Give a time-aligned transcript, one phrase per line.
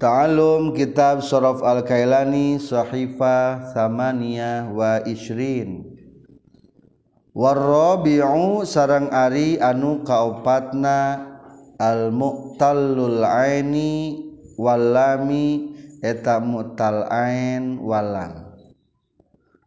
[0.00, 5.92] Ta'alum kitab Sorof Al-Kailani Sahifa Samania wa Ishrin
[7.36, 11.20] Warrabi'u sarang ari anu kaopatna
[11.76, 14.24] Al-Mu'tallul Aini
[14.56, 18.56] Walami eta mu'tal ain walam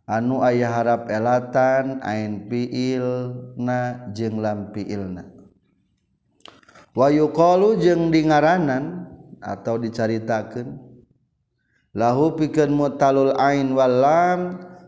[0.09, 5.29] Anu ayah harap elatan ain piilna jeung lam piilna.
[6.97, 9.12] Wayuqalu jeung dingaranan
[9.43, 10.79] atau dicaritakan
[11.91, 14.39] lahu pikeun mutalul ain wal lam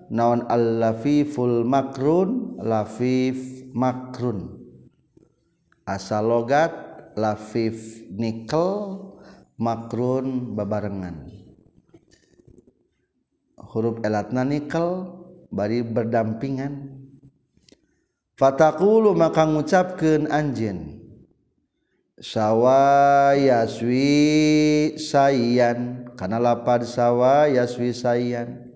[0.10, 2.58] naon al-lafiful makrun?
[2.62, 4.58] Lafif makrun.
[5.86, 6.74] Asal logat
[7.14, 9.02] lafif nikel
[9.60, 11.30] makrun babarengan.
[13.60, 15.14] Huruf elatna nikel
[15.54, 17.06] bari berdampingan.
[18.36, 21.05] Fatakulu maka ngucapkeun anjeun.
[22.20, 26.08] sawwa yaswi sayan.
[26.16, 28.72] Kana lapad sawwa yaswi sayan.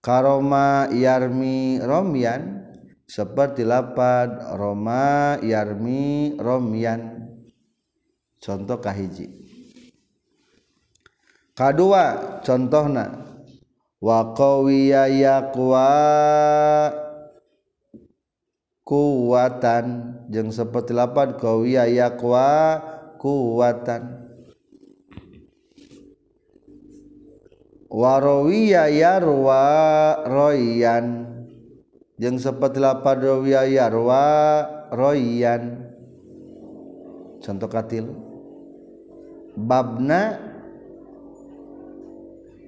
[0.00, 2.64] Karoma yarmi romyan.
[3.04, 7.28] Seperti lapad roma yarmi romyan.
[8.40, 9.28] Contoh kahiji.
[11.52, 13.28] Kadua contohna.
[14.02, 15.86] Wa qawiya yaqwa
[18.92, 22.76] kuatan jeung seperti lapan kawiya yakwa
[23.16, 24.20] kuatan
[27.88, 29.64] warawiya yarwa
[30.28, 31.28] royan.
[32.20, 34.24] Jeung seperti lapan rawiya yarwa
[34.92, 35.88] royan.
[37.40, 38.12] Contoh katil.
[39.56, 40.52] Babna.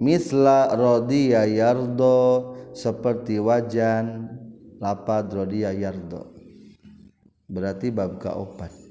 [0.02, 4.33] Misla rodiya yardo seperti wajan
[4.84, 6.28] lapad rodiya yardo
[7.48, 8.84] berarti bab kaopat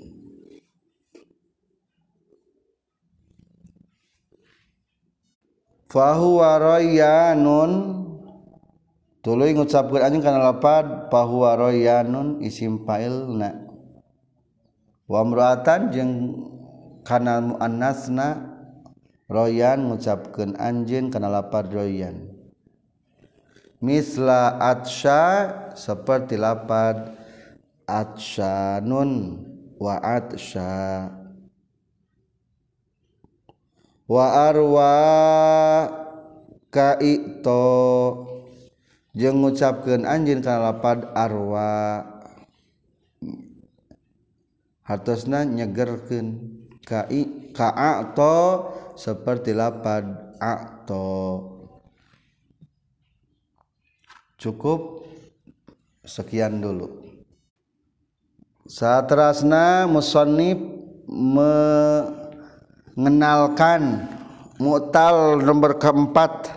[5.94, 8.02] fahuwa royanun.
[9.23, 13.55] Tuluy ngucapkeun anjeun kana lapad fahuwa royanun isim fa'ilna.
[15.08, 16.11] Wa imra'atan jeung
[17.08, 18.52] kana muannasna
[19.31, 22.36] royan ngucapkeun anjeun kana lapad royan.
[23.83, 27.20] Misla atsya seperti lapad
[27.83, 29.44] atsyanun
[29.76, 31.11] wa atsya
[34.08, 34.95] wa arwa
[36.72, 37.67] kaito
[39.11, 42.08] jeung ngucapkeun anjeun kana lapad arwa.
[44.83, 47.23] Hartosna nyegerkeun kai
[47.55, 48.36] ka'ato
[48.99, 51.52] seperti lapad a'to
[54.43, 55.08] cukup
[56.04, 56.99] sekian dulu.
[58.67, 60.59] Satrasna musannif
[62.95, 64.11] mengenalkan
[64.59, 66.52] mutal nomor keempat.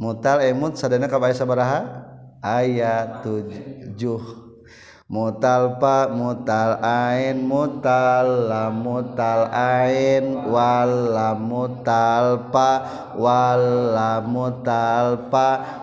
[0.00, 2.08] Mutal emut sadana kabaya sabaraha?
[2.40, 4.49] Ayat tujuh
[5.10, 12.70] mutal pa mutal ain mutal lam mutal ain wal lam mutal pa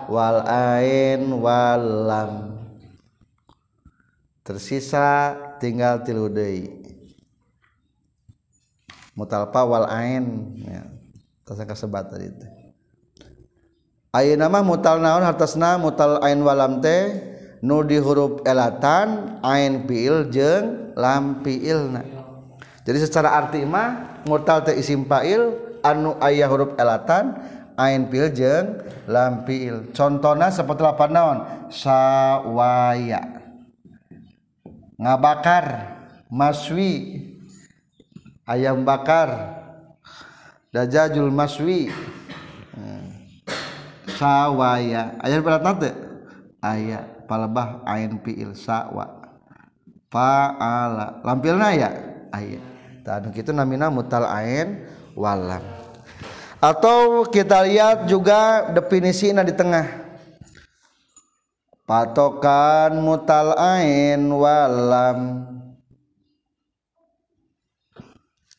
[0.08, 2.32] wal ain wal lam.
[4.40, 6.72] Tersisa tinggal tilu deui.
[9.12, 10.88] Mutal pa wal ain ya.
[11.44, 12.52] Tasa kasebat tadi teh.
[14.08, 15.76] Ayeuna mah mutal naon hartosna?
[15.76, 22.18] Mutal ain walam teh nu di huruf elatan ain fiil jeng lam fiilna
[22.88, 25.52] jadi secara arti mah mutal teh isim fa'il
[25.84, 27.36] anu ayah huruf elatan
[27.76, 31.38] ain fiil jeng lam fiil contohna seperti apa naon?
[31.68, 33.20] Sawaya.
[34.96, 35.96] Ngabakar
[36.32, 37.24] maswi.
[38.48, 39.60] Ayam bakar
[40.72, 41.92] dajajul maswi.
[42.72, 43.04] Hmm.
[44.16, 45.12] sawaya.
[45.20, 45.92] Ayat berat nanti
[46.64, 49.20] ayat palebah ain fiil sawa
[50.08, 51.20] fa'ala.
[51.20, 51.90] Lampilna ya?
[52.32, 52.60] Aya
[53.04, 55.64] tadi kitu namina mutal ain walam.
[56.58, 59.86] Atau kita lihat juga definisinya di tengah.
[61.88, 65.48] Patokan mutal ain walam.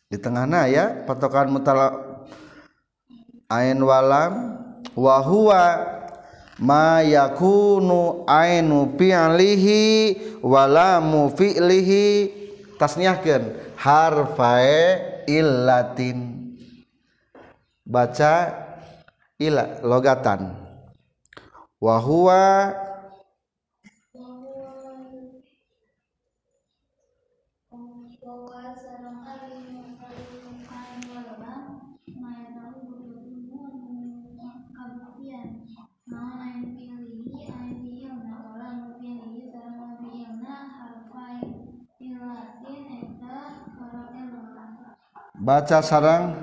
[0.09, 1.77] Di tengahnya ya patokan mutal
[3.51, 4.57] ain walam.
[4.97, 5.98] Wahua
[6.59, 9.83] mayakunu ainu fi'lihi
[10.43, 12.37] wala mu fi'lihi.
[12.79, 16.47] Tasniahkeun harfae illatin.
[17.83, 18.55] Baca
[19.39, 20.55] ila logatan.
[21.79, 22.43] Wa huwa
[45.39, 46.35] baca sarang.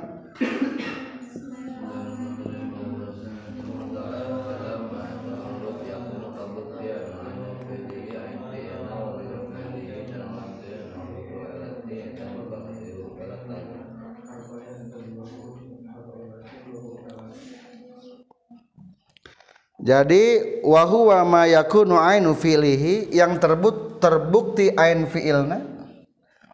[19.87, 25.76] Jadi wahyu ma yakunu ainu fi'lihi yang terbukti ain fi'ilna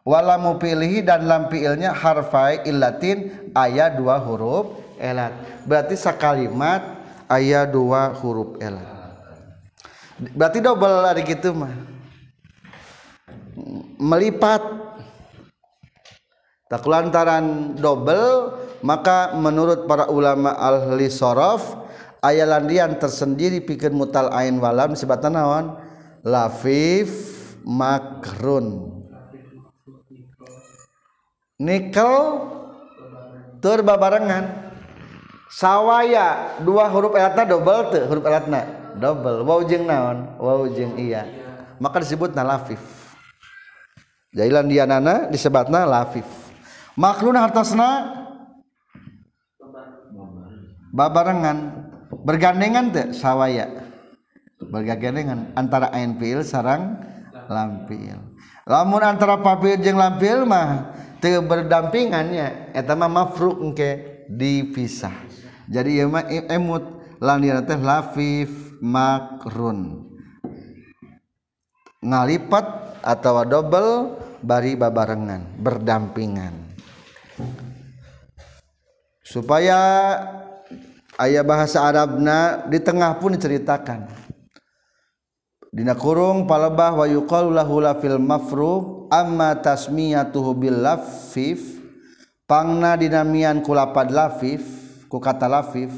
[0.03, 5.31] wala mupilihi dan lam fi'ilnya harfai illatin ayat dua huruf elat.
[5.63, 6.83] Berarti sakalimat
[7.31, 9.15] ayat dua huruf elat.
[10.35, 11.73] Berarti double hari gitu mah
[13.97, 14.61] melipat.
[16.67, 21.77] Tak lantaran double maka menurut para ulama ahli sorof
[22.17, 25.65] aya landian tersendiri pikir mutal ain walam sebatan naon?
[26.23, 27.11] Lafif
[27.67, 28.92] makrun
[31.61, 32.13] nikel
[33.61, 34.73] terbabarengan
[35.53, 38.61] sawaya dua huruf elatna double tuh huruf elatna
[38.97, 40.37] double wow jeng naon?
[40.37, 41.25] Wow jeng iya.
[41.81, 42.81] Maka disebut lafif
[44.33, 46.25] jailan dianana disebutna lafif.
[46.93, 48.13] Makrun hartasna
[50.93, 51.89] babarengan.
[52.13, 53.67] Bergandengan tuh sawaya.
[54.61, 57.01] Bergandengan antara ain fiil sarang
[57.49, 58.15] lampil
[58.63, 60.95] lamun antara papil jeung lampil mah
[61.31, 65.15] berdampingannya eta mah mafruk engke dipisah.
[65.71, 66.83] Jadi ieu mah emut
[67.23, 70.11] landian teh lafif makrun.
[72.03, 76.75] Ngalipat atau double bari babarengan berdampingan.
[79.23, 79.79] Supaya
[81.15, 84.11] ayah bahasa Arabna di tengah pun diceritakan.
[85.73, 91.61] Dina kurung palebah wa yuqalu lahu fil mafruq amma tasmiyatuhu bil lafif.
[92.49, 94.65] Pangna dinamian kulapad lafif
[95.05, 95.93] ku kata lafif.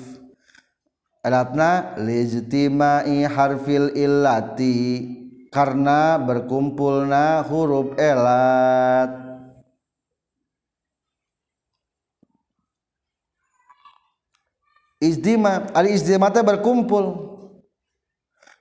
[1.25, 4.77] Alatna lijtima'i harfil illati
[5.49, 9.09] karena berkumpulna huruf elat.
[15.01, 17.33] Izdima izdima teh berkumpul.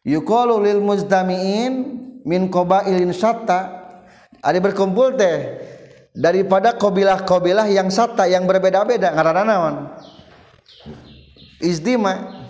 [0.09, 1.73] Yuqalu lil muzdamiin
[2.25, 3.84] min qabailin syatta
[4.44, 5.64] ari berkumpul teh
[6.12, 9.75] daripada kabilah-kabilah yang sata yang berbeda-beda ngaranna naon
[11.64, 12.44] izdima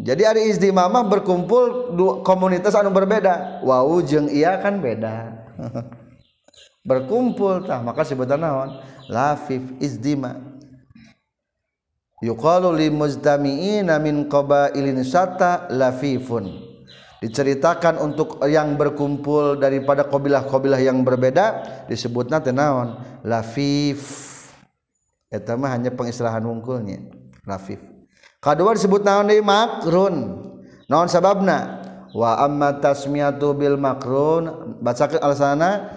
[0.00, 3.60] jadi ari izdima mah berkumpul dua komunitas anu berbeda.
[3.60, 5.44] Wau jeung iya kan beda.
[6.88, 8.80] Berkumpul tah maka sebutan naon
[9.12, 10.40] lafif izdima
[12.24, 16.69] yuqalu li muzdami'ina min qabailin sata lafifun
[17.20, 22.96] diceritakan untuk yang berkumpul daripada kabilah-kabilah yang berbeda disebutna teh naon?
[23.22, 24.00] Lafif.
[25.30, 27.06] Eta mah hanya pengistilahan wungkulnya
[27.46, 27.78] lafif.
[28.40, 29.44] Kadua disebut naon deui?
[29.44, 30.16] Makrun.
[30.88, 31.84] Naon sababna?
[32.10, 34.74] Wa amma tasmiyatu bil makrun.
[34.80, 35.92] Bacakeun alasanna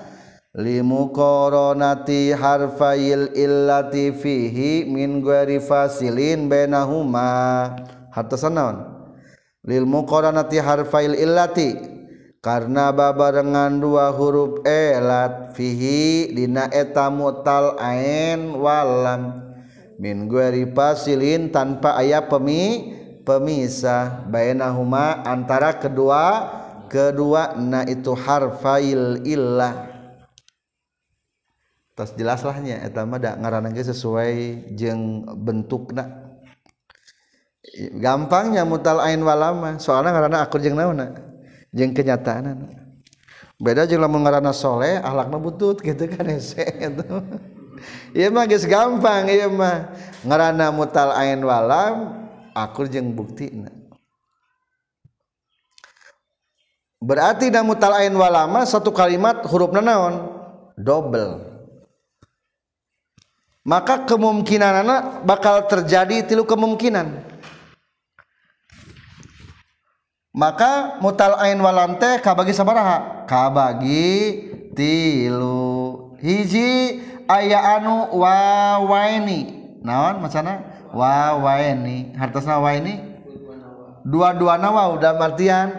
[0.53, 7.74] limuqaranati harfail illati fihi min ghairi fasilin bainahuma.
[8.13, 8.92] Hartosan naon
[9.63, 11.91] lil muqaranati harfail illati.
[12.43, 19.39] Karena babarengan dua huruf elat fihi dina eta mutal ain walam.
[19.96, 22.91] Min ghairi fasilin tanpa aya pemi
[23.24, 24.27] pemisah.
[24.27, 26.51] Bainahuma antara kedua
[26.91, 29.88] kedua na itu harfail illah.
[31.96, 36.23] Tas jelaslahnya eta mah da ngaranna sesuai jeung bentukna
[37.98, 41.15] gampangnya mutal ain walama soalnya ngaranna akur jeung naonna
[41.72, 42.67] jeung kenyataan
[43.58, 47.24] beda jeung lamun ngaranna soleh ahlakna butut gitu kan hese gitu
[48.13, 49.91] ieu mah geus gampang ieu mah.
[50.24, 52.15] Ngaranna mutal ain walam
[52.55, 53.67] akur jeung buktina
[57.03, 60.32] berarti da mutal ain walama satu kalimat hurufna naon?
[60.79, 61.43] Double
[63.67, 67.32] maka kemungkinan anak bakal terjadi tilu kemungkinan
[70.33, 73.29] maka mutal ain walam teh kabagi sabaraha?
[73.29, 74.09] Kabagi
[74.73, 76.17] tilu.
[76.17, 76.99] Hiji
[77.29, 79.61] aya anu wawaini.
[79.85, 80.65] Naon macana?
[80.89, 82.17] Wawaini.
[82.17, 83.13] Hartasna waini
[84.03, 85.71] dua-dua nawa udah martian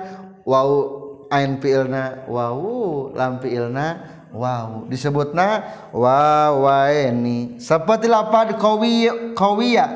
[0.48, 0.96] wau
[1.28, 3.86] ain fiilna wau lam fiilna
[4.30, 4.86] wau.
[4.86, 7.58] Disebutna wawaini.
[7.58, 9.86] Seperti lapad kawi kawiya.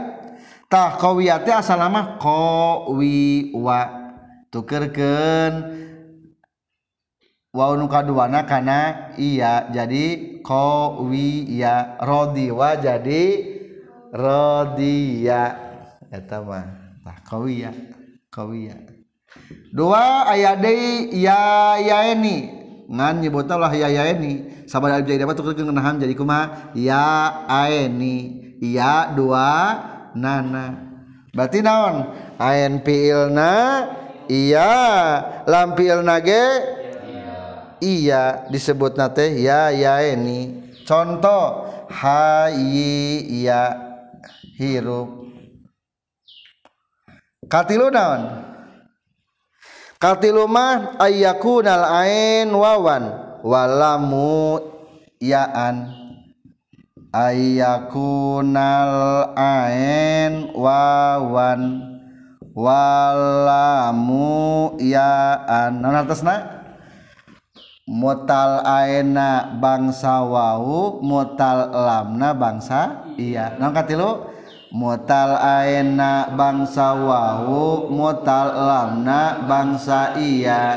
[0.69, 3.98] Tah kawiyate asal nama kawiwa.
[4.49, 5.53] Tukerken
[7.53, 8.81] wauukaana karena
[9.21, 13.25] iya jadi kowi ya roddiwa jadi
[14.13, 15.43] rodya
[19.73, 20.57] dua aya
[21.13, 21.43] ya
[21.81, 22.37] ya ini
[22.89, 28.17] nganyilah ya ya ini sahabat jadi kuma ya ini
[28.65, 29.51] iya dua
[30.17, 30.67] nana.
[31.33, 31.97] Berarti naon?
[32.39, 33.53] ANPilna
[34.29, 34.71] iya
[35.49, 36.45] lampil nage?
[37.79, 40.71] Iya disebut nate ya ya ini.
[40.87, 43.77] Contoh hayi iya
[44.59, 45.29] hirup.
[47.49, 48.45] Katilu naon?
[49.99, 53.09] Katilu mah ayyakunal ain wawan.
[53.43, 54.61] Walamu
[55.19, 55.91] yaan.
[57.15, 58.95] Ayakunal
[59.39, 61.63] ain wawan.
[62.59, 64.27] Walamu
[64.83, 66.59] yaan non atasna
[67.89, 73.57] mutal aena bangsa wau mutal lamna bangsa iya.
[73.57, 74.29] Nang katilu
[74.75, 80.77] mutal aena bangsa wau mutal lamna bangsa iya.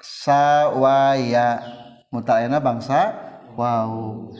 [0.00, 1.60] Sawaya.
[2.08, 3.12] Mutal aena bangsa
[3.52, 4.32] wau.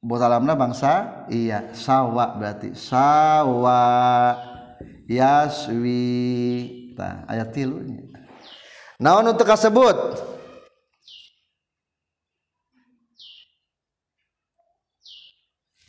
[0.00, 1.68] Mutal lamna bangsa iya.
[1.76, 2.72] Sawa berarti.
[2.72, 3.84] Sawa
[5.06, 8.02] yaswi nah, ayat tilunya
[8.98, 9.96] naon untuk kasebut?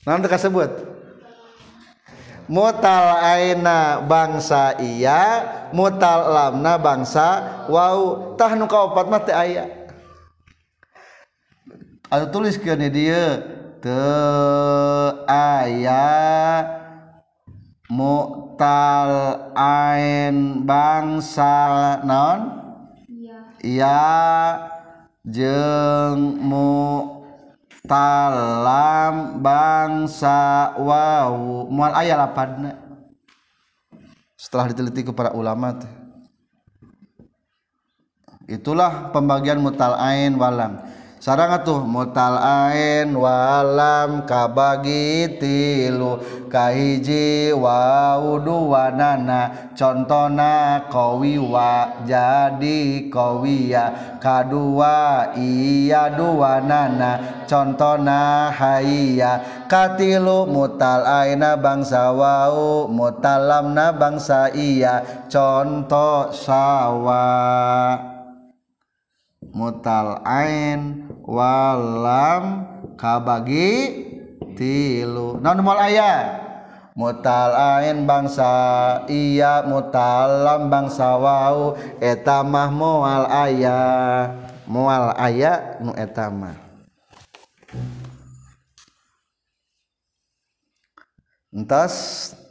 [0.08, 0.72] Naon untuk kasebut?
[2.48, 5.44] Mutal aina bangsa iya
[5.76, 9.68] mutal lamna bangsa wow tahnu kaopat mah teu aya.
[12.08, 13.44] Anu tulis ke dia.
[13.84, 16.08] Teu aya.
[17.88, 19.12] mutal
[19.56, 22.39] ain bangsa naon
[23.63, 23.98] iya.
[25.27, 28.00] Jeng mutalam
[29.44, 31.67] bangsa wau.
[31.67, 32.72] Mual aya lapan
[34.39, 35.75] setelah diteliti ke para ulama
[38.48, 40.79] itulah pembagian mutal ain walam.
[41.18, 56.14] sarang atuh mutal'ain walam kabagi tilu kahiji wau duwanana contona kowiwa jadi kowiya kadua iya
[56.14, 62.88] duwanana contona haiya katilu mutal'aina bangsa wau.
[62.88, 65.28] Mutalamna bangsa iya.
[65.28, 67.28] Contoh sawa.
[69.58, 74.06] Mutal ain walam kabagi
[74.54, 75.42] tilu.
[75.42, 76.46] Non mual aya.
[76.98, 78.50] Mutal ain bangsa
[79.10, 81.74] iya mutalam bangsa wau.
[81.98, 83.82] Eta mah mual aya.
[84.70, 86.58] Mual aya nu eta mah.
[91.50, 91.94] Entas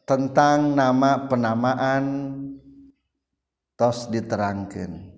[0.03, 2.35] tentang nama penamaan
[3.79, 5.16] tos diterangkan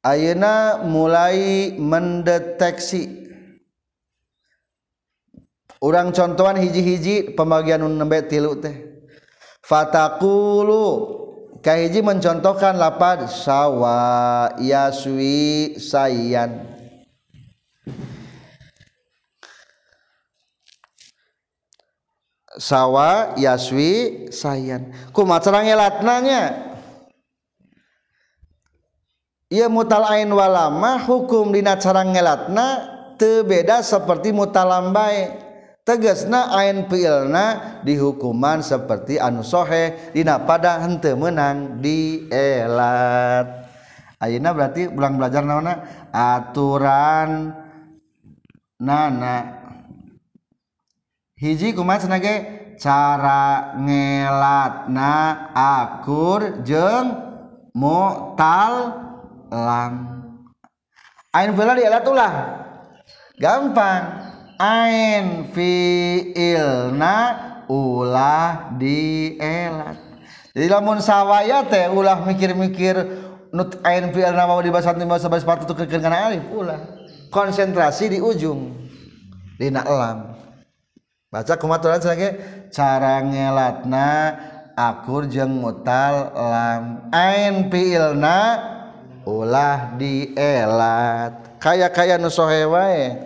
[0.00, 3.20] Ayeuna mulai mendeteksi.
[5.80, 8.76] Orang contohan hiji-hiji pembagian nembe tilu teh.
[9.60, 10.84] Fatakulu
[11.60, 16.64] kahiji mencontohkan lapad sawa yaswi sayan.
[22.56, 24.92] Sawa yaswi sayan.
[25.12, 25.60] Kumaha cara
[29.50, 32.66] ia mutalain walama hukum dina cara ngelatna
[33.18, 35.34] teu tebeda seperti mutalambai
[35.82, 43.60] tegasna ain fiilna dihukuman seperti anu sohe dina pada henteu menang dielat
[44.22, 45.74] ayeuna berarti ulang belajar naona?
[46.12, 47.56] Aturan
[48.76, 49.36] nana.
[51.40, 52.20] Hiji kumaha cenah
[52.76, 55.12] cara ngelatna
[55.56, 57.16] akur jeung
[57.72, 59.09] mutal
[59.50, 59.92] lam
[61.34, 62.32] ain fi'il dielatulah
[63.36, 64.30] gampang.
[64.60, 67.16] Ain fi'ilna
[67.64, 69.96] ulah dielat
[70.52, 72.92] jadi lamun sawaya teh ulah mikir-mikir
[73.56, 76.76] nut ain fi'ilna mau nanti bahasa bahasa sepatu tuh kana alif ulah.
[77.30, 78.74] Konsentrasi di ujung.
[79.56, 80.36] Dina elam
[81.30, 82.36] baca kumaturan lagi
[82.74, 84.10] cara ngelatna
[84.74, 88.38] akur jeng mutal lam ain fi'ilna
[89.24, 91.60] ulah dielat.
[91.60, 93.16] Kaya kaya nusohe wae.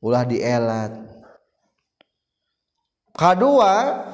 [0.00, 0.92] Ulah dielat.
[3.16, 4.04] Kedua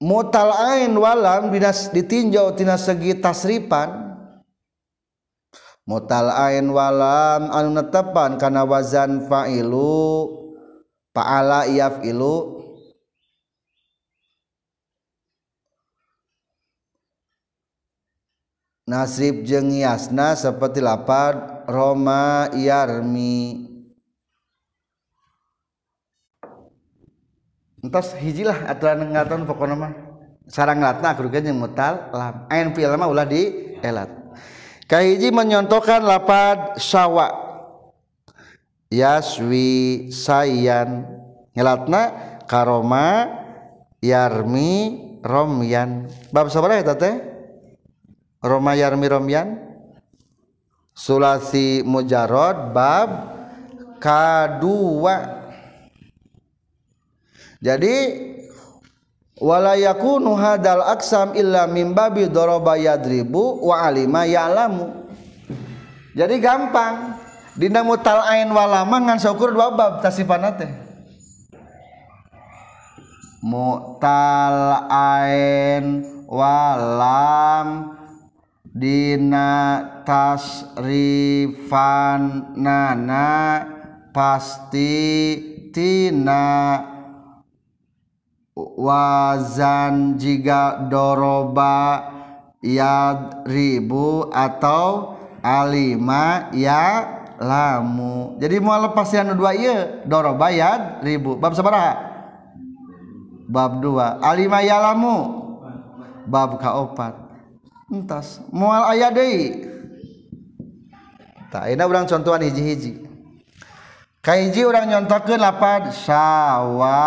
[0.00, 4.16] mutal ain walam dinas ditinjau tina segi tasripan.
[5.84, 10.32] Mutal ain walam anu netepan kana wazan fa'ilu
[11.10, 12.62] fa'ala yaf'ilu
[18.90, 23.70] nasib jeung yasna seperti lapad Roma yarmi.
[27.78, 29.92] Entos hijilah aturan ngatan pokokna mah.
[30.50, 34.10] Sarang latna kerugian yang mutal lam ain fi'il mah ulah di elat
[34.90, 37.30] kahiji menyontohkan lapad sawa.
[38.90, 41.06] Yaswi sayan.
[41.54, 42.02] Ngelatna
[42.50, 43.30] karoma
[44.02, 46.10] yarmi romyan.
[46.34, 47.29] Bab sabaraha eta teh
[48.40, 49.56] roma yarmi romyan
[50.96, 53.08] sulasi mujarod bab
[54.00, 55.40] kadua
[57.60, 57.96] jadi
[59.36, 65.12] wala yakunu hadal aksam illa min babi daraba yadribu wa alima ya'lamu.
[66.16, 67.20] Jadi gampang.
[67.60, 70.70] Dina mutal ain walama ngan saukur dua bab tasifana teh
[73.44, 77.99] mutal ain walam
[78.70, 81.74] dina tasrifan
[82.54, 83.66] nana
[84.14, 84.94] pasti
[85.74, 86.78] tina
[88.54, 92.06] wazan jika doroba
[92.62, 98.36] ya ribu atau alima ya lamu.
[98.36, 101.40] Jadi mau lepas yang dua iya doroba ya ribu.
[101.40, 101.96] Bab sabaraha?
[103.50, 104.20] Bab dua.
[104.22, 105.40] Alima ya lamu?
[106.28, 107.29] Bab kaopat
[107.90, 108.38] entas.
[108.54, 109.66] Mual ayat deui.
[111.50, 113.02] Tak ini orang contohan hiji-hiji.
[114.22, 117.02] Kahiji orang nyontokeun lapad sawa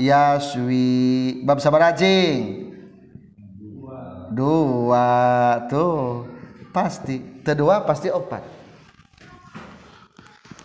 [0.00, 1.44] yaswi.
[1.44, 2.72] Bab sabar rajing
[4.32, 6.24] dua tuh.
[6.72, 8.40] Pasti kedua pasti opat.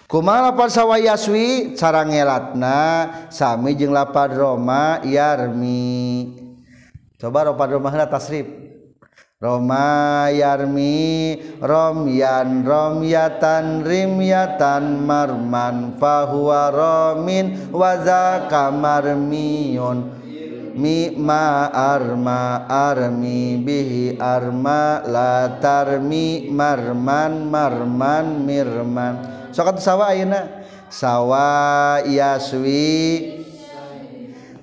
[0.07, 1.75] Kumaha lapar sawa yaswi?
[1.75, 2.79] Cara ngelatna
[3.31, 6.35] sami jeung lapar roma yarmi.
[7.19, 8.60] Coba lapar roma tasrif
[9.41, 11.33] Roma yarmi
[11.65, 20.13] romyan romyatan rimyatan marman fahuwa romin waza kamarmiyon
[20.77, 29.13] mi ma arma armi bihi arma la tarmi marman marman mirman.
[29.49, 30.69] Sokat sawa ayeuna?
[30.93, 33.41] Sawa yaswi.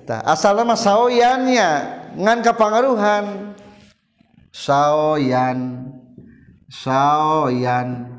[0.07, 1.69] Tah asalna mah saoyannya
[2.15, 3.48] ngan kapangaruhan
[4.49, 5.89] saoyan
[6.69, 8.09] saoyan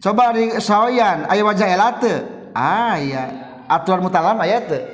[0.00, 2.14] coba di saoyan aya wajah elate
[2.52, 3.24] aya
[3.68, 4.84] ah, aturan mutalam aya teu?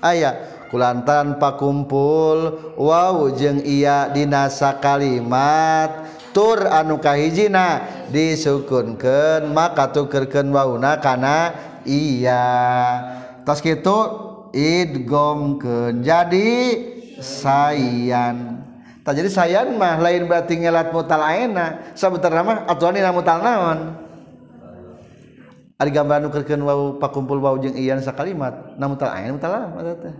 [0.00, 0.54] Aya.
[0.66, 6.10] Kulantaran pakumpul wow jeung iya dina sakalimat.
[6.34, 7.80] Tur anu kahijina
[8.12, 11.54] disukunkeun maka tukerkeun wauna kana
[11.86, 12.44] iya.
[13.46, 13.98] Tos kitu
[14.52, 16.02] idgomkeun.
[16.02, 16.50] Jadi
[17.22, 18.65] sayan.
[19.06, 23.94] tak jadi sayang mah lain berarti ngelat mutal aena Sebentar nama aturan ini mutal naon?
[25.78, 28.74] Ada gambar nu kerkeun wau pakumpul wau jeung iyan sakalimat.
[28.74, 30.14] Na mutal aena mutal alam eta teh.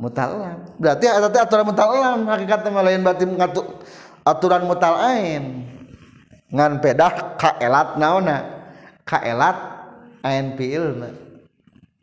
[0.00, 0.58] Mutal alam.
[0.80, 2.18] Berarti eta teh aturan mutal alam.
[2.24, 3.60] Hakikatna mah lain berarti ngatu
[4.24, 5.68] aturan mutal aen
[6.48, 8.38] ngan pedah kaelat naona.
[9.04, 9.58] Kaelat
[10.24, 11.27] aen piilna.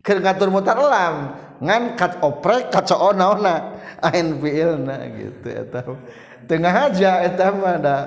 [0.06, 3.74] Keur ngatur mutal lam ngan kat oprek kacoo naonna
[4.06, 5.82] ain fiilna gitu eta
[6.46, 7.98] tengah aja eta mah da.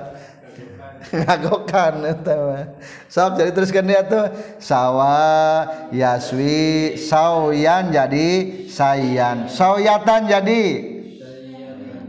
[0.99, 2.65] Ngagokan eta mah.
[3.07, 4.27] Sok jadi teruskan dia tuh.
[4.59, 5.63] Sawa
[5.95, 8.27] yaswi sawian jadi
[8.67, 9.47] sayan.
[9.47, 10.63] Sawyatan jadi.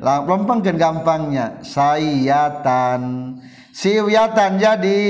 [0.00, 1.62] Lompengkeun gampangnya.
[1.62, 3.37] Sayatan
[3.74, 5.03] siwyatan jadi.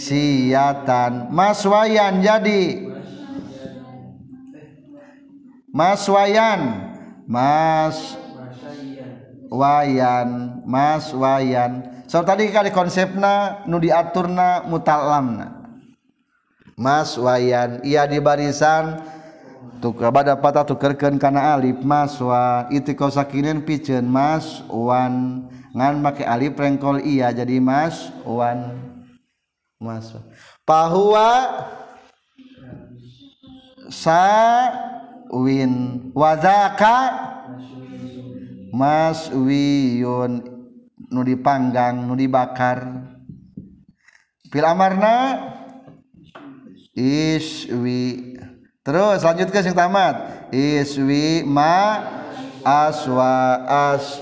[0.00, 2.89] Siyatan maswayan jadi
[5.70, 6.90] maswayan
[7.30, 8.18] Mas
[9.46, 10.58] wayan.
[10.66, 11.86] Mas wayan.
[12.10, 15.62] So tadi kali konsepna nu diaturna mutalamna.
[16.74, 17.78] Mas wayan.
[17.86, 18.98] Ia di barisan.
[19.78, 25.46] Tuh kepada patah tukerkeun kana alif maswa itu sakinin piceun mas wan.
[25.72, 28.74] Ngan make alif rengkol iya jadi mas wan.
[29.78, 30.12] Mas
[30.68, 31.62] pahuwa
[33.88, 34.20] sa
[35.30, 35.72] win.
[36.12, 36.96] Wazaka
[38.74, 40.46] mas wiyun.
[41.10, 42.86] Nu dipanggang nu dibakar.
[44.50, 45.38] Fil amarna?
[46.94, 48.36] Iswi.
[48.82, 50.50] Terus lanjut ke sing tamat.
[50.50, 52.02] Iswi ma
[52.66, 54.20] aswa as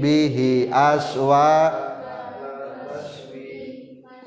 [0.00, 1.70] bihi aswa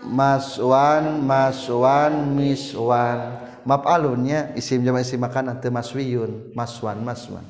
[0.06, 6.52] maswan maswan miswan map alunnya isim jama isim makanan teu maswiyun.
[6.56, 7.46] Maswan maswan.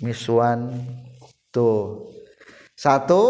[0.00, 0.72] Miswan
[1.48, 2.12] tuh
[2.76, 3.22] satu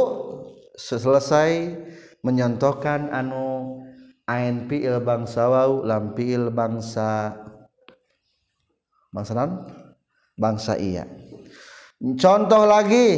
[0.75, 1.79] selesai
[2.27, 3.81] menyontohkan anu
[4.27, 7.39] ain fiil bangsa wau lam fiil bangsa
[9.15, 9.51] bangsa non
[10.35, 11.07] bangsa iya.
[11.97, 13.09] Contoh lagi.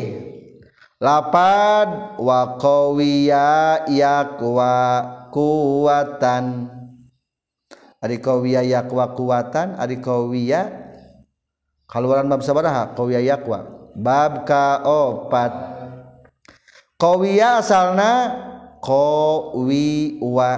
[0.98, 4.74] Lapad wa qawiya yakwa
[5.30, 6.66] kuwatan
[7.98, 10.70] ari qawiya yakwa kuwatan ari qawiya
[11.90, 15.52] kaluaran bab sabaraha qawiya yakwa bab ka opat.
[16.98, 18.10] Qawiya asalna
[18.82, 20.50] qawiwa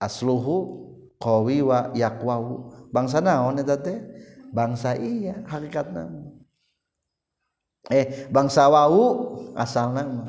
[0.00, 0.56] asluhu
[1.20, 3.96] qawiwa yakwa bangsa naon eta teh?
[4.48, 6.08] Bangsa iya hakikatna
[7.92, 10.24] eh bangsa wau asal nama.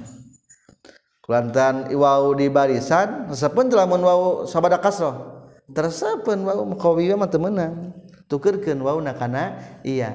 [1.23, 5.38] Kulantan wau di barisan tersepun telah wau sabada kasroh
[5.73, 7.93] tersepun wau makawiwa mah temenang.
[8.29, 10.13] Tukerkeun wau nakana iya.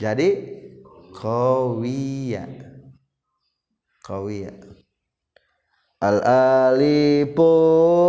[0.00, 0.62] Jadi
[1.12, 2.48] kawiya
[4.02, 4.50] kawiya
[6.02, 6.18] al
[6.74, 7.46] alifu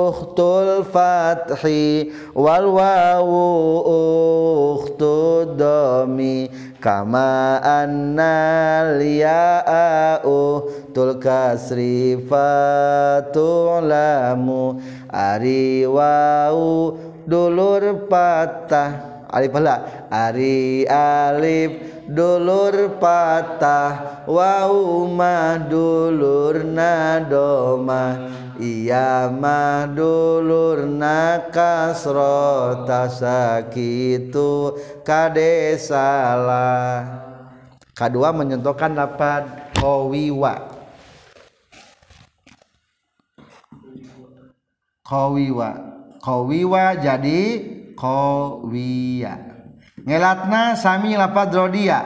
[0.09, 3.45] ukhtul fathi wal wawu
[4.81, 6.49] ukhtud dami
[6.83, 13.63] kama annal ya'u tul kasri fatulamu
[15.07, 24.23] ari wau dulur patah alif pala ari alif dulur patah.
[24.29, 28.29] Wau mah dulur nadoma.
[28.61, 37.33] Iya mah dulurna kasro tasakitu kade salah.
[37.93, 40.73] Kedua menyentuhkan dapat kawiwa
[45.03, 45.69] kawiwa
[46.23, 47.41] kawiwa jadi
[48.03, 49.39] kawiya
[50.03, 52.03] ngelatna sami lapad rodia.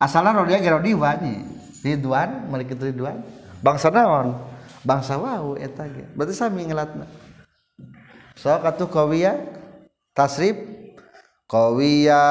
[0.00, 1.38] Asalnya rodia ge rodiwa nih
[1.84, 3.20] Ridwan mereka Ridwan.
[3.60, 4.38] Bangsa naon?
[4.86, 6.08] Bangsa wau eta ge.
[6.16, 7.04] Berarti sami ngelatna.
[8.40, 9.36] Sok atuh qawiya
[10.16, 10.56] tasrif?
[11.44, 12.24] Qawiya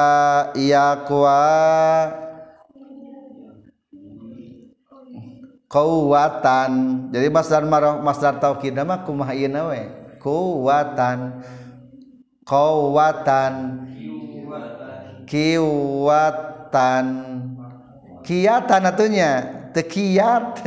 [0.56, 1.42] yaqwa
[5.68, 6.72] kuwatan.
[7.12, 9.82] Jadi masdar marah masdar taukid mah kumaha ieu we
[10.18, 11.44] kuwatan
[12.48, 13.84] qawatan
[15.28, 17.06] kiwatan.
[18.24, 19.32] Kiatan atunya.
[19.68, 20.64] Tekiat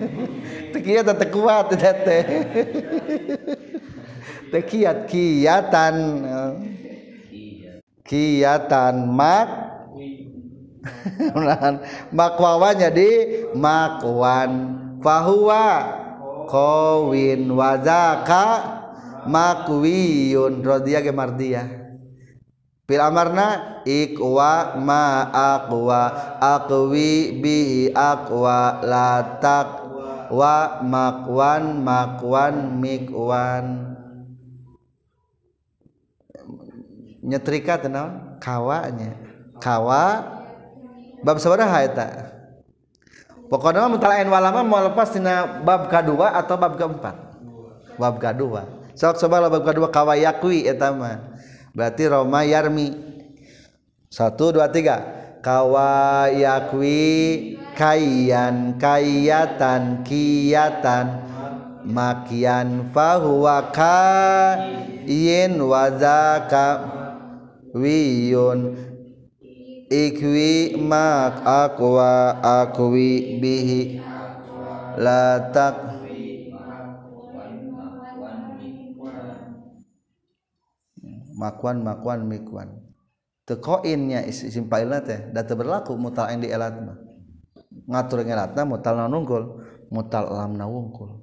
[0.74, 2.24] tekiat atau kuat teh.
[4.54, 5.96] Tekiat kiatan.
[8.06, 9.50] Kiatan mak.
[12.16, 14.78] Makwawanya di makwan.
[15.02, 15.66] Fahuwa.
[16.46, 18.75] Kawin wazaka
[19.26, 21.86] makwiyun rodiyah ge mardiyah
[22.86, 26.02] Fil amarna ikwa ma aqwa
[26.38, 29.90] aqwi bi aqwa latak
[30.30, 33.66] wa makwan makwan mikwan.
[37.26, 39.18] Nyetrika tenang kawanya
[39.58, 40.22] kawa
[41.26, 42.06] bab sabaraha eta.
[43.50, 47.18] Pokoknya mutalain walama mau lepas tina bab kedua atau bab keempat?
[47.98, 51.36] Bab kedua sok coba bab kedua kawa yakwi eta mah.
[51.76, 52.88] Berarti Roma Yarmi.
[54.08, 55.04] Satu dua tiga.
[55.44, 56.96] Kawayakwi
[57.76, 61.22] kayan kayatan kiyatan
[61.84, 66.80] makian fahuwa kayin wazaka
[67.76, 68.74] wiyun.
[69.86, 74.00] Ikwi mak akwa akwi bihi.
[74.96, 75.95] Latak
[81.36, 82.68] makwan makwan mikwan.
[83.46, 85.30] Tekoinnya isim fa'ilna teh.
[85.30, 86.98] Data berlaku mutal di elat mah.
[87.86, 91.22] Ngatur ngelatna mutal nungkul mutal lam wungkul.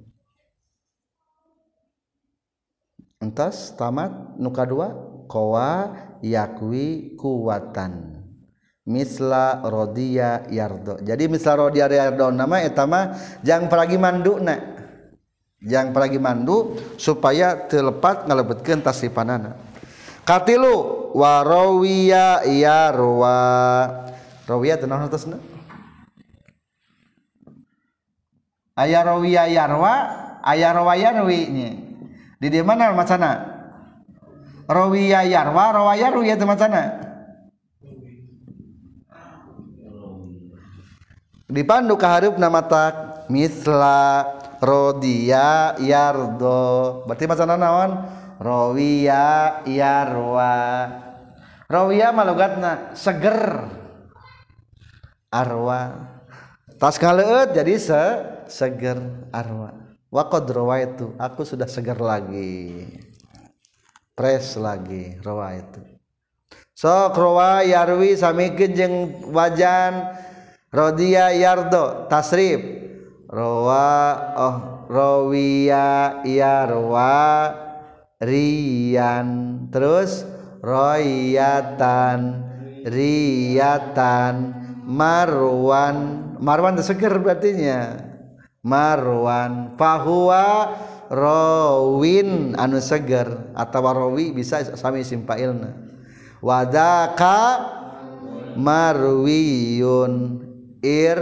[3.20, 4.88] Entas tamat nuka dua
[5.28, 5.92] kowa
[6.24, 8.24] yakwi kuwatan.
[8.88, 11.00] Misla rodia yardo.
[11.04, 14.56] Jadi misla rodia yardo nama etama jang peragi mandu na.
[15.64, 19.73] Jang peragi mandu supaya terlepat ngalebetkeun tasipanana
[20.24, 23.38] katilu warawiya yarwa
[24.48, 25.38] rawiya teu naon atasna
[28.74, 29.92] aya rawiya yarwa
[30.42, 31.70] aya rawa yarwi nya
[32.40, 33.30] di dieu mana macana
[34.66, 37.04] rawiya yarwa rawa yarwi teu macana
[41.46, 44.26] dipandu ka hareup nama tak misla
[44.64, 47.04] rodia yardo.
[47.06, 47.90] Berarti macam naon
[48.38, 50.54] rawiya yarwa
[51.68, 53.66] rawiya malogatna seger.
[55.34, 56.06] Arwa.
[56.78, 58.02] Tas ngaleut jadi se
[58.46, 59.02] seger
[59.34, 59.74] arwa.
[60.14, 60.46] Wa qad
[60.86, 62.86] itu aku sudah seger lagi.
[64.14, 65.82] Pres lagi rawaitu.
[66.70, 68.94] Sok rawa yarwi samikeun jeung
[69.34, 70.14] wajan
[70.70, 72.62] rodia yardo tasrif.
[73.26, 73.90] Rawa
[74.38, 77.18] oh rawiya yarwa
[78.24, 79.28] riyan
[79.70, 80.24] terus?
[80.64, 82.20] Royatan.
[82.84, 84.34] Riyatan
[84.84, 85.96] marwan.
[86.40, 88.00] Marwan seger berartinya.
[88.64, 89.76] Marwan.
[89.76, 90.72] Fahuwa
[91.12, 93.52] rawin anu seger.
[93.52, 95.84] Atau rawi bisa sami simpailna
[96.44, 97.40] wadaka
[98.60, 100.44] marwiyun.
[100.84, 101.18] Ir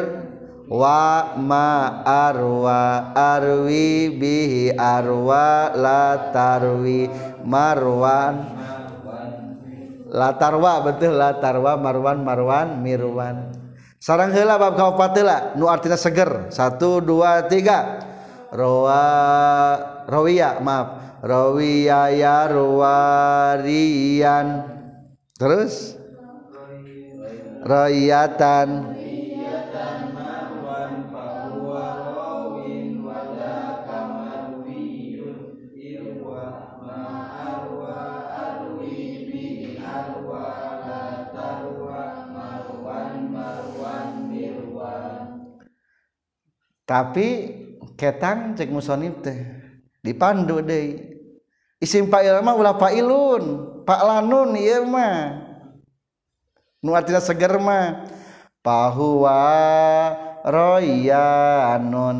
[0.72, 7.12] wa ma arwa arwi bihi arwa la tarwi
[7.44, 8.36] marwan.
[10.12, 13.52] La tarwa betul la tarwa marwan marwan mirwan.
[14.00, 16.48] Sarang heula bab kaopat heula nu artina seger.
[16.48, 18.08] Satu dua tiga.
[18.52, 19.00] Rawa
[20.08, 21.20] rawiya maaf.
[21.22, 22.50] Rawiya ya
[25.38, 25.96] terus?
[27.62, 29.01] Rayatan
[46.82, 47.26] tapi
[47.94, 49.38] ketang cek musonib teh
[50.02, 50.98] dipandu deh
[51.78, 55.42] isim pak ilma ulah pak ilun pak lanun iya mah.
[56.82, 58.06] Nu artinya seger mah.
[58.62, 59.42] Pahuwa
[60.46, 62.18] royanun.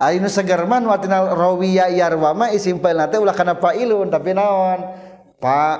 [0.00, 3.74] Ainu seger mah nu artinya rawiya yarwa mah isim pak ilna teh ulah kana pak
[3.78, 4.82] ilun tapi naon?
[5.38, 5.78] Pak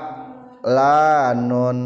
[0.63, 1.79] lanun.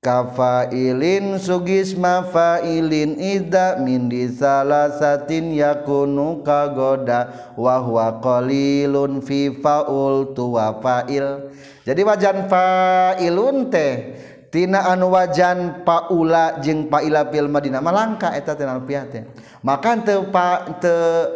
[0.00, 7.52] Kafailin sugisma failin ida min di salasatin yakunu kagoda.
[7.54, 11.52] Wa huwa qalilun fi faul tu wa fa'il.
[11.84, 14.16] Jadi wajan fa'ilun teh
[14.48, 19.28] tina anu wajan paula jeung paila fil madina malangka eta teh alfiah teh.
[19.60, 21.28] Maka teu pa teu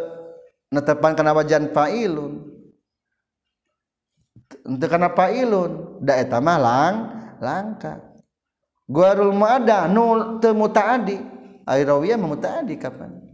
[0.73, 2.33] netepan kana wajan fa'ilun.
[4.65, 6.95] Teu kana fa'ilun da eta mah lang
[7.37, 8.14] langka
[8.85, 11.17] Guarul muada nu teu mutaadi
[11.65, 13.25] ai rawiyah mutaadi kapan?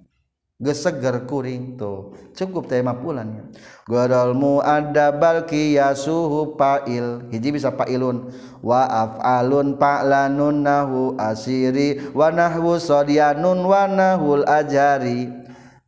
[0.62, 2.14] geseger kuring tuh.
[2.38, 3.50] Cukup tema pulannya
[3.90, 7.28] guarul muada balki yasuhu pail.
[7.34, 8.30] Hiji bisa pailun.
[8.62, 12.14] Wa afalun pa'lanun nahu asiri.
[12.14, 15.34] Wa nahwu sadianun wa nahul ajari.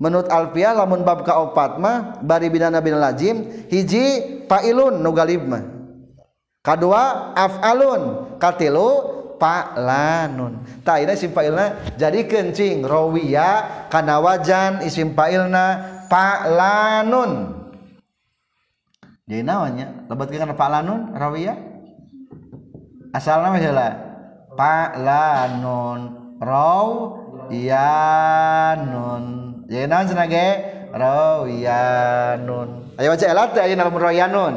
[0.01, 5.63] Menurut alfiah lamun bab kaopat mah bari binana bin lajim hiji pailun nu galib mah.
[6.65, 9.12] Kadua afalun katilu
[9.43, 10.63] palanun.
[10.87, 12.87] Tak ini isim fa'ilna jadi kencing.
[12.87, 17.63] Rawiya kana wajan isim fa'ilna palanun.
[19.27, 21.55] Jadi naonnya lebat kana palanun rawiya
[23.15, 23.89] asalna mah heula
[24.51, 25.99] palanun
[26.43, 26.87] raw
[27.47, 29.23] yanun
[29.71, 30.47] jadi naon cenah ge?
[30.93, 34.53] Rawiyanun ayo baca elat teh ayeuna lamun rawiyanun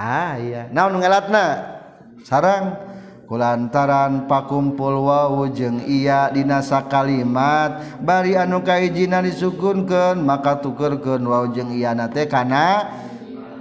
[0.00, 0.72] ah iya.
[0.72, 1.76] Naon ngelatna?
[2.24, 2.91] Sarang
[3.36, 11.72] lantaran pakumpul wau jeung ia dinasa kalimat bari anu kaijina disukunkan maka tukerken wau jeung
[11.72, 12.92] iana teh kana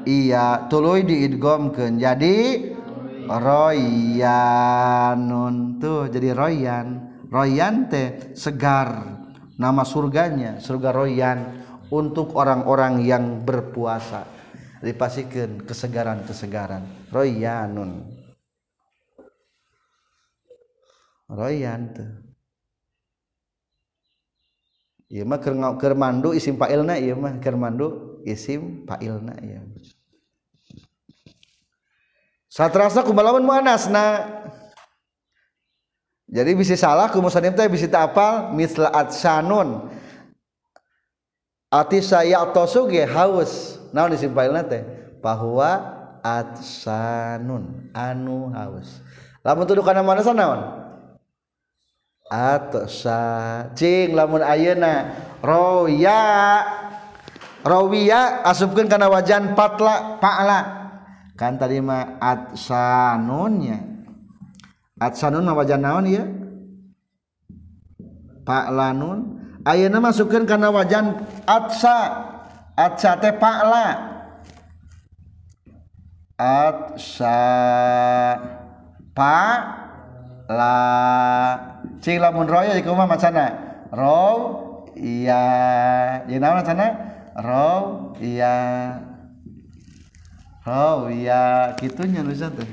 [0.06, 2.02] iya tuluy diidgomkeun.
[2.02, 2.68] Jadi
[3.30, 4.76] royanun
[5.80, 7.14] tuh jadi royan.
[7.32, 9.08] Royan teh segar
[9.56, 14.28] nama surganya surga royan untuk orang-orang yang berpuasa.
[14.82, 17.14] Dipastikan kesegaran-kesegaran.
[17.14, 18.21] Royanun.
[21.32, 22.12] royan tuh
[25.08, 29.64] ieu mah keur keur mandu isim fa'ilna ieu mah keur mandu isim fa'ilna ieu
[32.52, 34.28] satrasna kumalawan muannasna
[36.32, 39.92] jadi bisa salah ku musannif teh bisa tapal misla atsanun.
[41.68, 43.76] Ati saya tosu ge haus.
[43.92, 44.80] Naon isim fa'ilna teh?
[45.20, 49.04] Bahwa atsanun anu haus.
[49.44, 50.60] Lamun tuduh kana mana naon?
[52.32, 55.12] ataucing lamun ayeuna.
[55.44, 56.64] Roya.
[57.62, 60.60] Rawiya asupkeun kana wajan patla pa'la.
[61.38, 63.78] Kan tadi mah atsanunnya.
[64.98, 66.26] Atsanun mah wajan naon ieu?
[68.42, 72.30] Pa'lanun ayeuna masukkeun kana wajan atsa.
[72.74, 74.10] Atsa teh pa'la.
[76.42, 77.38] Atsa
[79.14, 79.38] pa
[80.52, 80.78] la
[82.04, 83.46] cing lamun royo iku mah macana.
[83.92, 84.36] Row
[84.96, 85.44] iya
[86.28, 86.88] ya naon macana?
[87.36, 88.56] Row iya
[90.64, 92.68] row iya kitu nya nusan teh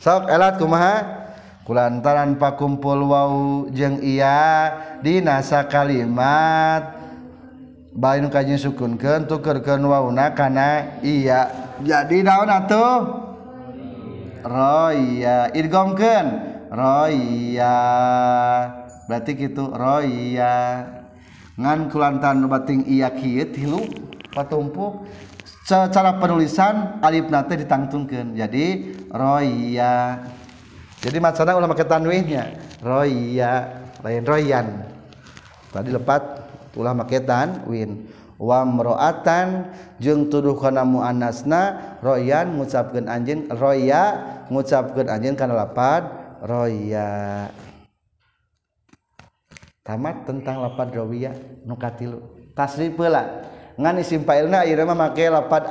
[0.00, 1.20] sok elat kumaha?
[1.62, 6.90] Kulantaran pakumpul wau jeung iya dinasa kalimat
[7.94, 11.54] bain kajing sukunkeun tukeurkeun wauna kana iya.
[11.82, 12.98] Jadi naon atuh?
[14.42, 17.78] Roya idgomkeun Roya.
[19.04, 20.88] Berarti gitu Roya.
[21.60, 23.84] Ngan kulantan bating iya kieu tilu
[24.32, 25.04] patumpuk.
[25.68, 30.24] Secara penulisan alif nate ditangtungkan jadi Roya.
[31.04, 32.56] Jadi macana ulama make tanwihnya.
[32.80, 33.84] Roya.
[34.00, 34.66] Lain Royan.
[35.68, 36.22] Tadi lepat
[36.72, 38.08] ulah make tanwin.
[38.42, 39.70] Wamroatan
[40.02, 44.18] jeung tuduh kana muannasna royan ngucapkeun anjeun roya
[44.50, 46.21] ngucapkeun anjeun kana lapad.
[46.42, 47.46] roya
[49.86, 51.34] tamat tentang lapad rawiya
[51.66, 52.22] nu katilu.
[52.52, 53.46] Tasrif heula
[53.78, 55.64] ngan isim fa'ilna ieu mah make lapad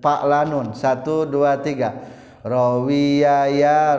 [0.00, 3.96] fa'lanun 1 2 3 rawiya ya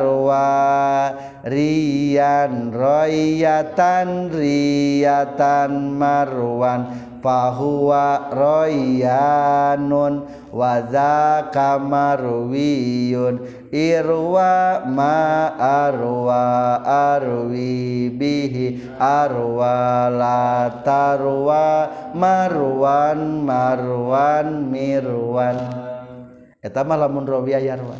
[1.45, 6.81] riyan royatan riyatan marwan
[7.25, 10.13] fahuwa royanun
[10.55, 13.43] waza kamarwiun
[13.75, 16.79] irwa ma arwa
[17.11, 25.59] arwi bihi arwa la tarwa marwan marwan mirwan.
[26.63, 27.99] Eta mah lamun rawiyah yarwan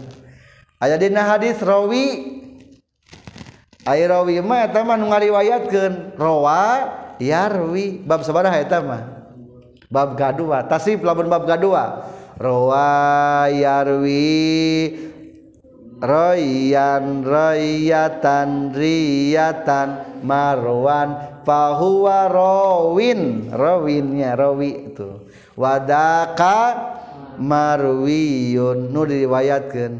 [0.80, 2.32] aya dina hadis rawi.
[3.86, 6.18] Aya rawi mah eta mah nu ngariwayatkeun.
[6.18, 6.62] Rawa
[7.22, 8.02] yarwi.
[8.02, 9.02] Bab sabaraha eta mah.
[9.94, 10.66] Bab gadua.
[10.66, 12.15] Tasrif lamun bab gadua.
[12.40, 14.92] Rawa yarwi
[16.02, 25.24] royan royatan riyatan marwan fahuwa rawin rawinnya rawi itu.
[25.56, 26.58] Wadaka
[27.40, 28.92] marwiyun.
[28.92, 29.94] Nu diriwayatkeun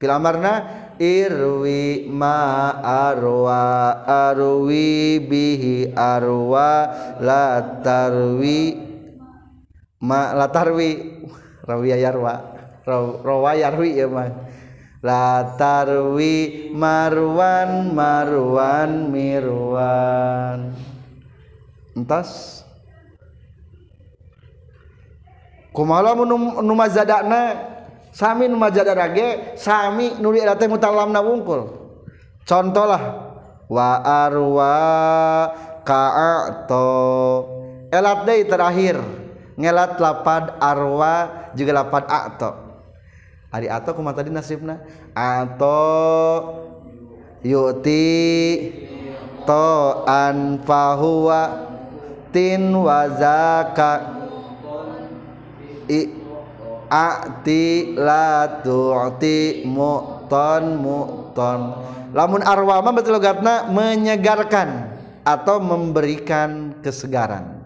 [0.00, 0.52] pilamarna
[1.00, 6.70] irwi ma arwa arwi bihi arwa
[7.20, 7.46] la
[7.84, 8.76] tarwi
[10.00, 10.90] ma la tarwi
[11.64, 12.34] rawiya yarwa
[13.24, 14.28] rawa yarwi ya mah
[15.00, 20.76] la tarwi marwan marwan mirwan
[21.96, 22.62] entas.
[25.70, 26.26] Kumaha mun
[26.66, 26.74] nu
[28.10, 31.62] sami nu majadage sami nu di teh mutalamna wungkul
[32.42, 33.02] contohlah
[33.70, 34.74] wa arwa
[35.86, 36.90] ka'ato.
[37.90, 39.02] Elat deui terakhir
[39.60, 42.50] ngelat lapad arwa juga lapad ato.
[43.52, 44.80] Ari ato kumaha tadi nasibna?
[45.12, 45.84] Ato
[47.44, 48.08] yuti
[49.44, 49.68] to
[50.08, 51.68] an fahuwa
[52.32, 54.16] tin wazaka
[55.90, 56.08] i
[56.90, 61.60] ati la tu'ti mu'ton mu'ton.
[62.10, 67.59] Lamun arwama betul logatna menyegarkan atau memberikan kesegaran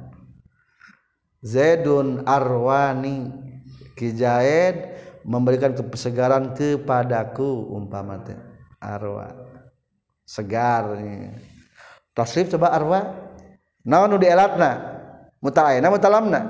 [1.44, 3.28] Zaidun arwani.
[3.94, 4.90] Kijaid
[5.22, 8.34] memberikan kesegaran kepadaku umpama teh.
[8.82, 9.30] Arwa.
[10.24, 10.88] Segar.
[12.16, 13.00] Tasrif coba arwa.
[13.84, 14.80] Naon nu dielatna
[15.44, 16.40] mutalaina mutalamna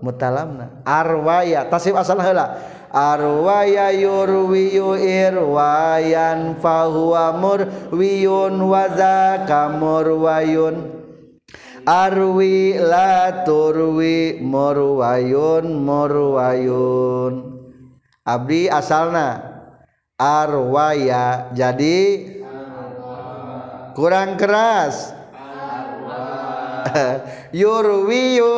[0.00, 2.56] mutalamna arwaya tasif asal heula.
[2.88, 11.03] Arwaya yurwiyu irwayan fahuwa murwiyun wa zaka murwayun
[11.84, 17.54] arwi la turwi murwayun murwayun
[18.24, 19.52] abdi asalna.
[20.14, 22.32] Arwaya jadi?
[23.94, 25.12] Kurang keras.
[27.60, 28.54] Yurwiyu.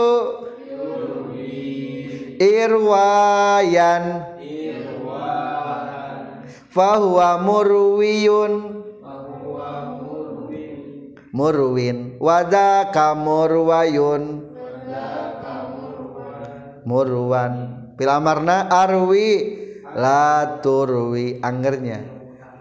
[2.36, 4.04] Irwayan.
[6.68, 8.84] Fahuwa murwiyun
[11.37, 12.16] murwin.
[12.16, 14.49] Wada kamurwayun.
[16.89, 17.55] Murwan.
[18.01, 19.28] Pilamarna arwi.
[19.97, 22.16] La turwi anggernya.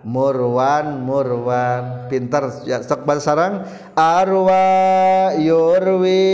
[0.06, 2.12] Murwan murwan.
[2.12, 3.64] Pintar ya sok sarang.
[3.96, 6.28] Arwa yurwi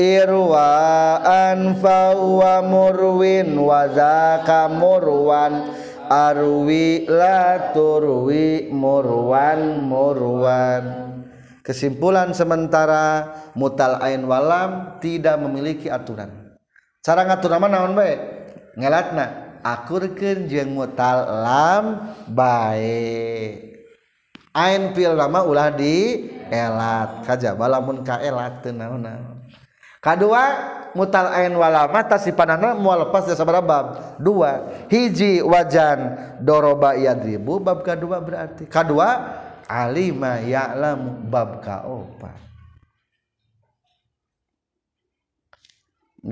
[0.00, 3.52] irwaan fawa murwin.
[3.60, 5.70] Wazaka murwan
[6.08, 11.05] arwi la turwi murwan murwan
[11.66, 13.26] Kesimpulan sementara
[13.58, 16.54] mutal ain walam tidak memiliki aturan.
[17.02, 18.14] Cara ngatur nama naon bae?
[18.78, 23.58] Ngelatna akurkeun jeung mutal lam bae.
[24.54, 29.42] Ain fil nama ulah di elat kajaba lamun ka elat teu naon
[29.98, 30.42] kadua
[30.94, 34.16] mutal ain walama tasipanana moal lepas desa bab.
[34.22, 38.70] Dua hiji wajan doroba yadribu bab kedua berarti.
[38.70, 42.46] kadua alima ya'lamu bab kaopat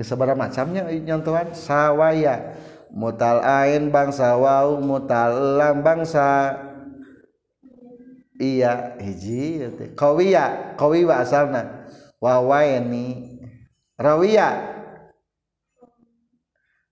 [0.03, 1.55] sabaraha macamnya nyontohan.
[1.55, 2.57] Sawaya
[2.91, 6.59] mutal ain bangsa wau mutal lam bangsa.
[8.35, 9.63] Iya hiji
[9.95, 11.87] kawiya kawiwa asalna.
[12.19, 13.39] Wawaini
[13.95, 14.74] rawiya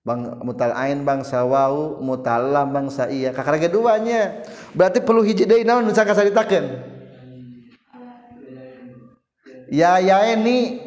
[0.03, 3.31] Bang mutal ain bangsa wau mutal lam bangsa iya.
[3.31, 4.43] Kakak keduanya
[4.75, 6.91] berarti perlu hiji deui naon nu kasaritakeun
[9.71, 10.83] ya ya ini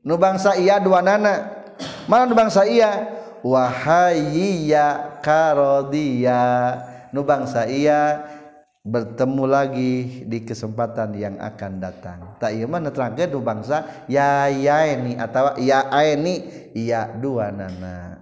[0.00, 1.60] nu bangsa iya dua nana.
[2.08, 3.20] Mana nu bangsa iya?
[3.44, 6.80] Wahayya karodia
[7.12, 8.24] nu bangsa iya
[8.80, 12.40] bertemu lagi di kesempatan yang akan datang.
[12.40, 14.08] Tak iya mana terangkan nu bangsa?
[14.08, 18.13] Ya ya ini atau ya ini iya dua nana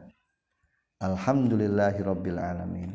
[1.03, 2.95] Alhamdulillahirabbil alamin.